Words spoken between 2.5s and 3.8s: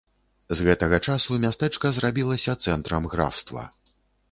цэнтрам графства.